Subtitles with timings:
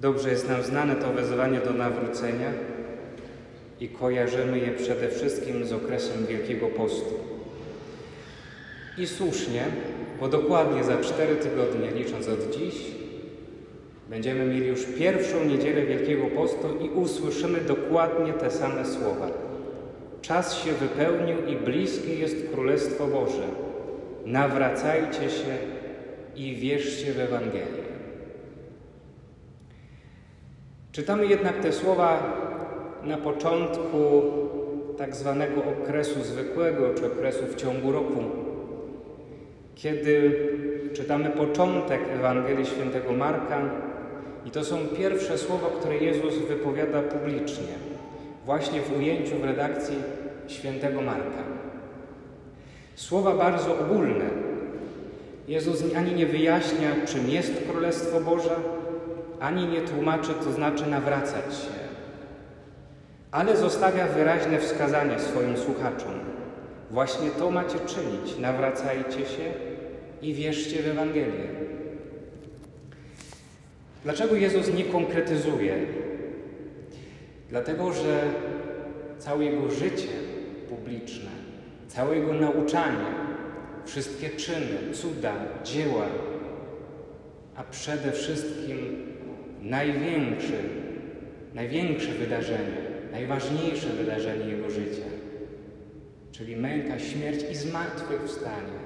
[0.00, 2.52] Dobrze jest nam znane to wezwanie do nawrócenia
[3.80, 7.14] i kojarzymy je przede wszystkim z okresem Wielkiego Postu.
[8.98, 9.64] I słusznie,
[10.20, 12.74] bo dokładnie za cztery tygodnie, licząc od dziś,
[14.10, 19.28] będziemy mieli już pierwszą niedzielę Wielkiego Postu i usłyszymy dokładnie te same słowa.
[20.22, 23.48] Czas się wypełnił i bliskie jest Królestwo Boże.
[24.26, 25.56] Nawracajcie się
[26.36, 27.89] i wierzcie w Ewangelię.
[30.92, 32.22] Czytamy jednak te słowa
[33.04, 34.22] na początku
[34.98, 38.22] tak zwanego okresu zwykłego, czy okresu w ciągu roku,
[39.74, 40.32] kiedy
[40.94, 43.60] czytamy początek Ewangelii Świętego Marka
[44.46, 47.74] i to są pierwsze słowa, które Jezus wypowiada publicznie,
[48.44, 49.96] właśnie w ujęciu w redakcji
[50.46, 51.42] Świętego Marka.
[52.94, 54.24] Słowa bardzo ogólne.
[55.48, 58.56] Jezus ani nie wyjaśnia, czym jest Królestwo Boże,
[59.40, 61.80] ani nie tłumaczy, to znaczy nawracać się,
[63.30, 66.12] ale zostawia wyraźne wskazanie swoim słuchaczom.
[66.90, 68.38] Właśnie to macie czynić.
[68.38, 69.52] Nawracajcie się
[70.22, 71.48] i wierzcie w Ewangelię.
[74.04, 75.76] Dlaczego Jezus nie konkretyzuje?
[77.48, 78.22] Dlatego, że
[79.18, 80.08] całe Jego życie
[80.68, 81.30] publiczne,
[81.88, 83.06] całe Jego nauczanie,
[83.84, 85.32] wszystkie czyny, cuda,
[85.64, 86.06] dzieła,
[87.56, 89.09] a przede wszystkim
[89.62, 90.62] największe,
[91.54, 95.06] największe wydarzenie, najważniejsze wydarzenie Jego życia,
[96.32, 98.80] czyli męka, śmierć i zmartwychwstanie.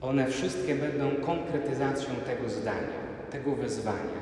[0.00, 4.20] One wszystkie będą konkretyzacją tego zdania, tego wezwania.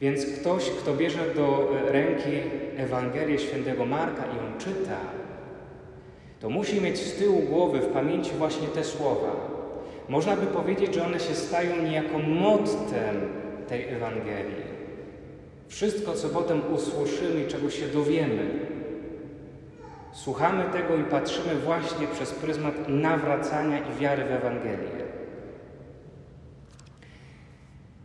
[0.00, 2.30] Więc ktoś, kto bierze do ręki
[2.76, 4.98] Ewangelię Świętego Marka i ją czyta,
[6.40, 9.61] to musi mieć z tyłu głowy, w pamięci właśnie te słowa.
[10.12, 13.16] Można by powiedzieć, że one się stają niejako mottem
[13.68, 14.72] tej Ewangelii.
[15.68, 18.50] Wszystko, co potem usłyszymy i czego się dowiemy,
[20.12, 25.02] słuchamy tego i patrzymy właśnie przez pryzmat nawracania i wiary w Ewangelię.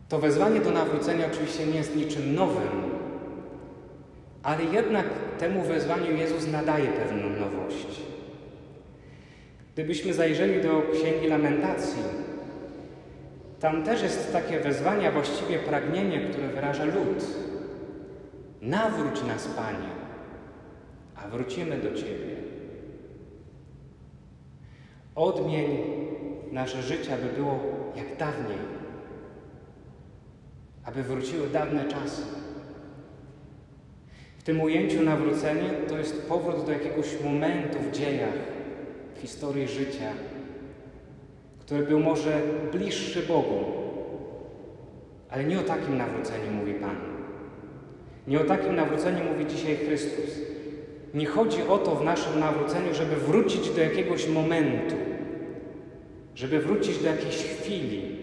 [0.09, 2.84] To wezwanie do nawrócenia oczywiście nie jest niczym nowym,
[4.44, 5.06] ale jednak
[5.39, 8.16] temu wezwaniu Jezus nadaje pewną nowość.
[9.77, 12.03] Gdybyśmy zajrzeli do Księgi Lamentacji,
[13.59, 17.25] tam też jest takie wezwanie, a właściwie pragnienie, które wyraża lud.
[18.61, 19.89] Nawróć nas, Panie,
[21.15, 22.35] a wrócimy do Ciebie.
[25.15, 25.67] Odmień
[26.51, 27.59] nasze życie, aby było
[27.95, 28.59] jak dawniej,
[30.85, 32.21] aby wróciły dawne czasy.
[34.38, 38.56] W tym ujęciu nawrócenie to jest powrót do jakiegoś momentu w dziejach,
[39.22, 40.11] historii życia,
[41.59, 42.41] który był może
[42.72, 43.66] bliższy Bogu.
[45.29, 46.95] Ale nie o takim nawróceniu mówi Pan.
[48.27, 50.39] Nie o takim nawróceniu mówi dzisiaj Chrystus.
[51.13, 54.95] Nie chodzi o to w naszym nawróceniu, żeby wrócić do jakiegoś momentu,
[56.35, 58.17] żeby wrócić do jakiejś chwili.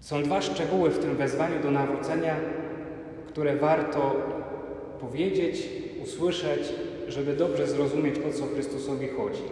[0.00, 2.36] Są dwa szczegóły w tym wezwaniu do nawrócenia,
[3.28, 4.16] które warto
[5.00, 5.68] powiedzieć,
[6.02, 6.72] usłyszeć,
[7.08, 9.42] żeby dobrze zrozumieć, o co Chrystusowi chodzi.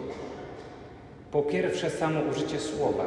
[1.31, 3.05] Po pierwsze, samo użycie słowa.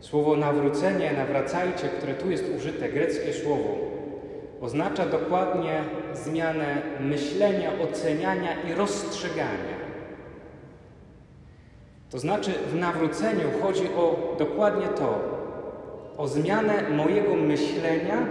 [0.00, 3.78] Słowo nawrócenie, nawracajcie, które tu jest użyte, greckie słowo,
[4.60, 5.84] oznacza dokładnie
[6.14, 9.78] zmianę myślenia, oceniania i rozstrzygania.
[12.10, 15.20] To znaczy, w nawróceniu chodzi o dokładnie to,
[16.16, 18.26] o zmianę mojego myślenia,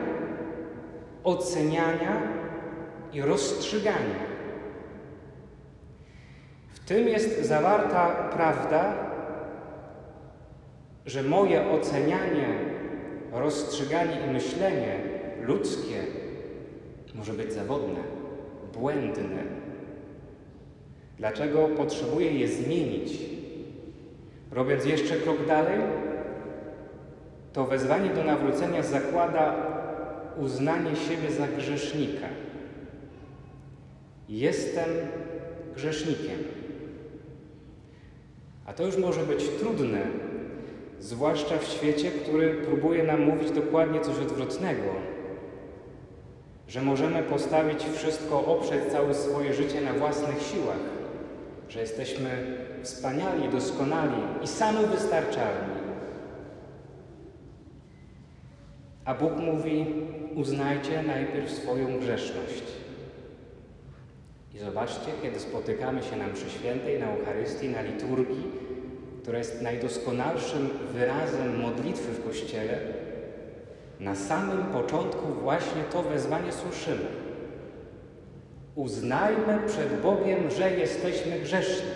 [1.23, 2.21] oceniania
[3.13, 4.27] i rozstrzygania.
[6.87, 8.93] Tym jest zawarta prawda,
[11.05, 12.47] że moje ocenianie,
[13.31, 14.99] rozstrzyganie i myślenie
[15.41, 16.03] ludzkie
[17.15, 17.99] może być zawodne,
[18.73, 19.43] błędne.
[21.17, 23.19] Dlaczego potrzebuję je zmienić?
[24.51, 25.79] Robiąc jeszcze krok dalej,
[27.53, 29.55] to wezwanie do nawrócenia zakłada
[30.37, 32.27] uznanie siebie za grzesznika.
[34.29, 34.89] Jestem
[35.75, 36.56] grzesznikiem.
[38.67, 40.01] A to już może być trudne,
[40.99, 44.89] zwłaszcza w świecie, który próbuje nam mówić dokładnie coś odwrotnego.
[46.67, 50.79] Że możemy postawić wszystko, oprzeć całe swoje życie na własnych siłach,
[51.69, 52.29] że jesteśmy
[52.83, 55.77] wspaniali, doskonali i samowystarczalni.
[59.05, 59.85] A Bóg mówi:
[60.35, 62.63] uznajcie najpierw swoją grzeszność.
[64.57, 68.43] I zobaczcie, kiedy spotykamy się na mszy świętej, na Eucharystii, na liturgii,
[69.21, 72.79] która jest najdoskonalszym wyrazem modlitwy w Kościele,
[73.99, 77.05] Na samym początku właśnie to wezwanie słyszymy.
[78.75, 81.89] Uznajmy przed Bogiem, że jesteśmy grzeszni,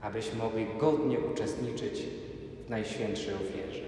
[0.00, 2.02] abyśmy mogli godnie uczestniczyć
[2.66, 3.86] w Najświętszej ofierze.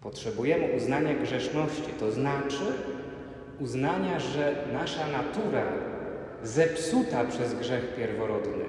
[0.00, 2.64] Potrzebujemy uznania grzeszności, to znaczy
[3.62, 5.62] uznania, że nasza natura
[6.42, 8.64] zepsuta przez grzech pierworodny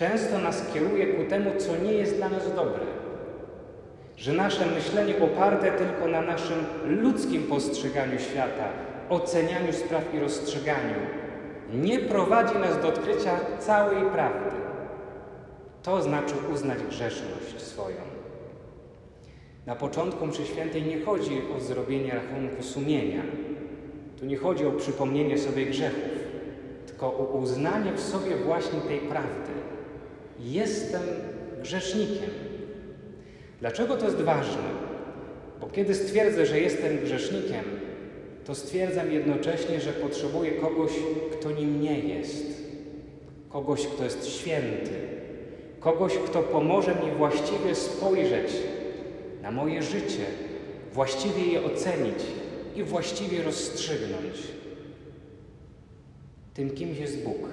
[0.00, 2.84] często nas kieruje ku temu, co nie jest dla nas dobre.
[4.16, 8.68] Że nasze myślenie oparte tylko na naszym ludzkim postrzeganiu świata,
[9.08, 11.00] ocenianiu spraw i rozstrzyganiu,
[11.72, 14.56] nie prowadzi nas do odkrycia całej prawdy.
[15.82, 18.09] To znaczy uznać grzeszność swoją.
[19.70, 23.22] Na początku mszy świętej nie chodzi o zrobienie rachunku sumienia.
[24.20, 26.18] Tu nie chodzi o przypomnienie sobie grzechów,
[26.86, 29.52] tylko o uznanie w sobie właśnie tej prawdy.
[30.40, 31.02] Jestem
[31.62, 32.30] grzesznikiem.
[33.60, 34.62] Dlaczego to jest ważne?
[35.60, 37.64] Bo kiedy stwierdzę, że jestem grzesznikiem,
[38.44, 40.92] to stwierdzam jednocześnie, że potrzebuję kogoś,
[41.32, 42.46] kto nim nie jest.
[43.48, 44.90] Kogoś, kto jest święty.
[45.80, 48.52] Kogoś, kto pomoże mi właściwie spojrzeć
[49.42, 50.24] na moje życie,
[50.92, 52.22] właściwie je ocenić
[52.76, 54.36] i właściwie rozstrzygnąć.
[56.54, 57.48] Tym kimś jest Bóg.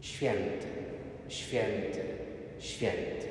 [0.00, 0.66] Święty,
[1.28, 2.00] święty,
[2.58, 3.26] święty.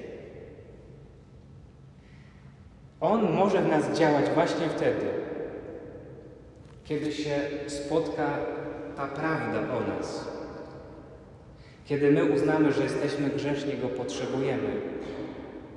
[3.01, 5.05] On może w nas działać właśnie wtedy,
[6.83, 8.37] kiedy się spotka
[8.95, 10.27] ta prawda o nas.
[11.85, 14.69] Kiedy my uznamy, że jesteśmy grzeszni, go potrzebujemy,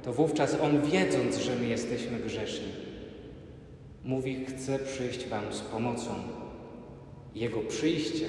[0.02, 2.72] to wówczas On, wiedząc, że my jesteśmy grzeszni,
[4.04, 6.10] mówi: Chcę przyjść Wam z pomocą.
[7.34, 8.26] Jego przyjście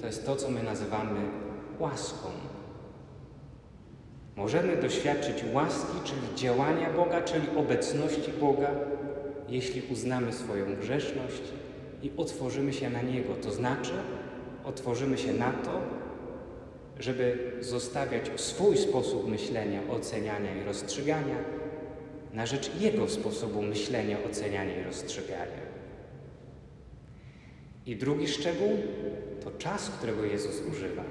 [0.00, 1.20] to jest to, co my nazywamy
[1.78, 2.28] łaską.
[4.36, 8.70] Możemy doświadczyć łaski, czyli działania Boga, czyli obecności Boga,
[9.48, 11.42] jeśli uznamy swoją grzeszność
[12.02, 13.34] i otworzymy się na Niego.
[13.42, 13.92] To znaczy,
[14.64, 15.80] otworzymy się na to,
[16.98, 21.36] żeby zostawiać swój sposób myślenia, oceniania i rozstrzygania
[22.34, 25.68] na rzecz Jego sposobu myślenia, oceniania i rozstrzygania.
[27.86, 28.70] I drugi szczegół
[29.44, 31.04] to czas, którego Jezus używa.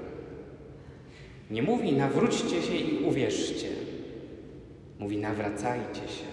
[1.50, 3.68] Nie mówi nawróćcie się i uwierzcie.
[4.98, 6.24] Mówi nawracajcie się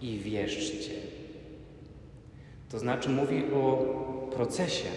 [0.00, 0.92] i wierzcie.
[2.70, 3.76] To znaczy mówi o
[4.34, 4.88] procesie,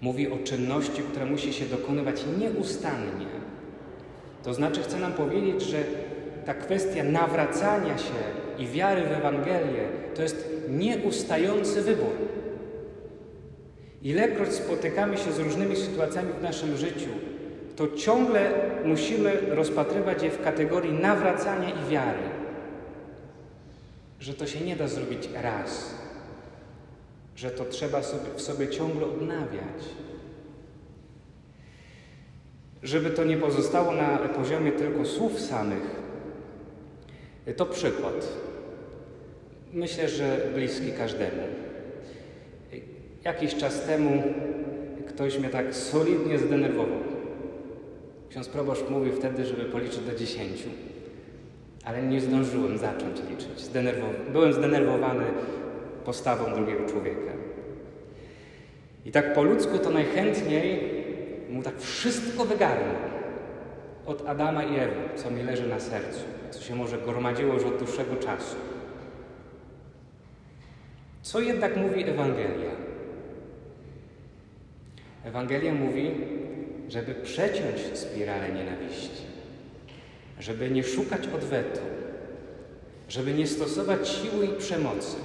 [0.00, 3.26] Mówi o czynności, która musi się dokonywać nieustannie.
[4.42, 5.78] To znaczy, chce nam powiedzieć, że
[6.46, 8.14] ta kwestia nawracania się
[8.58, 12.12] i wiary w Ewangelię to jest nieustający wybór.
[14.02, 17.08] Ilekroć spotykamy się z różnymi sytuacjami w naszym życiu,
[17.76, 18.52] to ciągle
[18.84, 22.22] musimy rozpatrywać je w kategorii nawracania i wiary.
[24.20, 25.94] Że to się nie da zrobić raz,
[27.36, 29.82] że to trzeba sobie, w sobie ciągle odnawiać.
[32.82, 35.96] Żeby to nie pozostało na poziomie tylko słów samych,
[37.56, 38.28] to przykład.
[39.72, 41.42] Myślę, że bliski każdemu.
[43.24, 44.22] Jakiś czas temu
[45.08, 46.98] ktoś mnie tak solidnie zdenerwował.
[48.30, 50.68] Ksiądz proboszcz mówił wtedy, żeby policzyć do dziesięciu,
[51.84, 53.60] ale nie zdążyłem zacząć liczyć.
[53.60, 55.24] Zdenerwow byłem zdenerwowany
[56.06, 57.32] postawą drugiego człowieka.
[59.04, 60.80] I tak po ludzku to najchętniej
[61.50, 62.96] mu tak wszystko wygarnął
[64.06, 66.20] od Adama i Ewy, co mi leży na sercu,
[66.50, 68.56] co się może gromadziło już od dłuższego czasu.
[71.22, 72.70] Co jednak mówi Ewangelia?
[75.24, 76.10] Ewangelia mówi,
[76.88, 79.22] żeby przeciąć spiralę nienawiści,
[80.40, 81.80] żeby nie szukać odwetu,
[83.08, 85.16] żeby nie stosować siły i przemocy,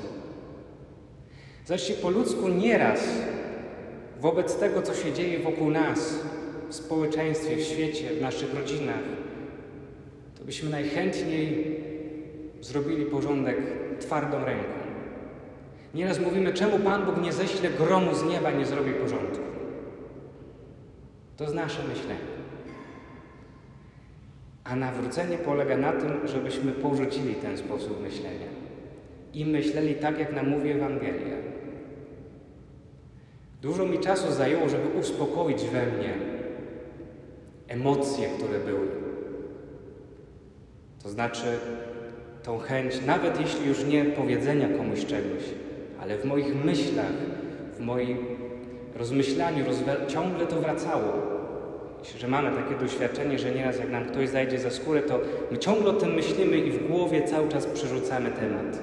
[1.72, 3.10] Zobaczcie, po ludzku nieraz
[4.22, 6.20] wobec tego, co się dzieje wokół nas,
[6.70, 9.04] w społeczeństwie, w świecie, w naszych rodzinach,
[10.40, 11.80] to byśmy najchętniej
[12.62, 13.58] zrobili porządek
[14.00, 14.74] twardą ręką.
[15.94, 19.44] Nieraz mówimy, czemu Pan Bóg nie ześle gromu z nieba, nie zrobi porządku.
[21.38, 22.32] To jest nasze myślenie.
[24.64, 28.48] A nawrócenie polega na tym, żebyśmy porzucili ten sposób myślenia
[29.34, 31.51] i myśleli tak, jak nam mówi Ewangelia.
[33.62, 36.14] Dużo mi czasu zajęło, żeby uspokoić we mnie
[37.68, 38.88] emocje, które były.
[41.04, 41.60] To znaczy
[42.44, 45.44] tą chęć, nawet jeśli już nie powiedzenia komuś czegoś,
[46.02, 47.14] ale w moich myślach,
[47.78, 48.18] w moim
[48.96, 49.66] rozmyślaniu
[50.08, 51.14] ciągle to wracało.
[52.18, 55.20] że mamy takie doświadczenie, że nieraz jak nam ktoś zajdzie za skórę, to
[55.52, 58.80] my ciągle o tym myślimy i w głowie cały czas przerzucamy temat.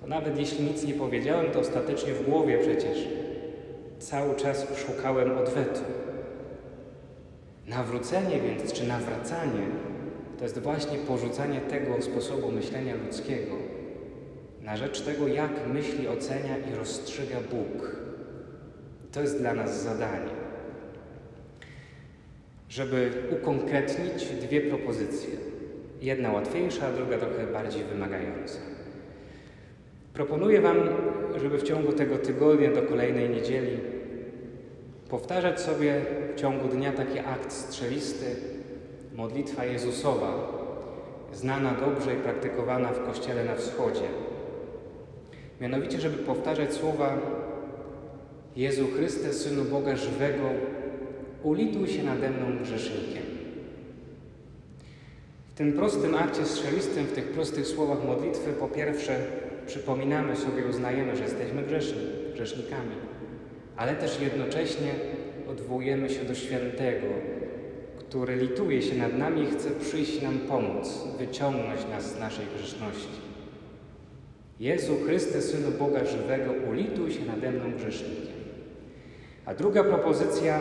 [0.00, 3.08] To nawet jeśli nic nie powiedziałem, to ostatecznie w głowie przecież
[4.00, 5.80] cały czas szukałem odwetu.
[7.66, 9.66] Nawrócenie więc, czy nawracanie,
[10.38, 13.54] to jest właśnie porzucanie tego sposobu myślenia ludzkiego
[14.62, 17.96] na rzecz tego, jak myśli, ocenia i rozstrzyga Bóg.
[19.12, 20.30] To jest dla nas zadanie.
[22.68, 25.30] Żeby ukonkretnić dwie propozycje.
[26.00, 28.58] Jedna łatwiejsza, a druga trochę bardziej wymagająca.
[30.12, 30.76] Proponuję Wam,
[31.36, 33.78] żeby w ciągu tego tygodnia do kolejnej niedzieli
[35.10, 36.00] powtarzać sobie
[36.36, 38.26] w ciągu dnia taki akt strzelisty,
[39.14, 40.60] modlitwa Jezusowa,
[41.32, 44.08] znana dobrze i praktykowana w Kościele na Wschodzie.
[45.60, 47.18] Mianowicie, żeby powtarzać słowa
[48.56, 50.44] Jezu Chryste, Synu Boga żywego,
[51.42, 53.22] ulituj się nade mną grzesznikiem.
[55.48, 59.16] W tym prostym akcie strzelistym, w tych prostych słowach modlitwy, po pierwsze
[59.70, 62.02] przypominamy sobie, uznajemy, że jesteśmy grzeszni,
[62.34, 62.96] grzesznikami,
[63.76, 64.90] ale też jednocześnie
[65.50, 67.06] odwołujemy się do świętego,
[67.98, 73.20] który lituje się nad nami i chce przyjść nam pomóc, wyciągnąć nas z naszej grzeszności.
[74.60, 78.40] Jezu Chryste, Synu Boga żywego, ulituj się nade mną grzesznikiem.
[79.44, 80.60] A druga propozycja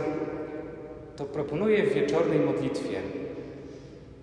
[1.16, 3.02] to proponuję w wieczornej modlitwie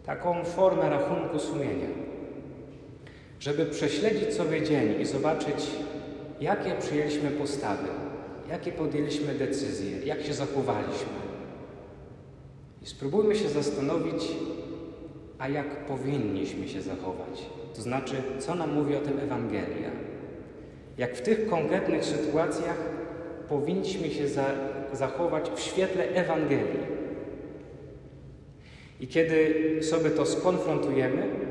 [0.04, 2.05] taką formę rachunku sumienia,
[3.40, 5.66] żeby prześledzić sobie dzień i zobaczyć,
[6.40, 7.88] jakie przyjęliśmy postawy,
[8.50, 11.26] jakie podjęliśmy decyzje, jak się zachowaliśmy.
[12.82, 14.22] I spróbujmy się zastanowić,
[15.38, 17.46] a jak powinniśmy się zachować.
[17.74, 19.90] To znaczy, co nam mówi o tym Ewangelia.
[20.98, 22.76] Jak w tych konkretnych sytuacjach
[23.48, 24.44] powinniśmy się za,
[24.92, 26.96] zachować w świetle Ewangelii.
[29.00, 31.45] I kiedy sobie to skonfrontujemy,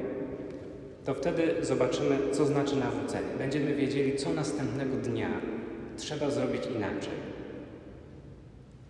[1.05, 3.27] to wtedy zobaczymy, co znaczy nawrócenie.
[3.38, 5.29] Będziemy wiedzieli, co następnego dnia
[5.97, 7.35] trzeba zrobić inaczej.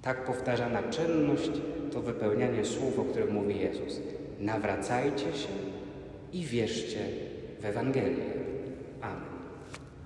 [0.01, 1.51] Tak powtarzana czynność
[1.93, 4.00] to wypełnianie słów, o których mówi Jezus.
[4.39, 5.50] Nawracajcie się
[6.34, 7.00] i wierzcie
[7.62, 8.44] w Ewangelię.